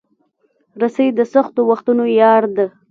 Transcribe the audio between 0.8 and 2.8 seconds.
رسۍ د سختو وختونو یار ده.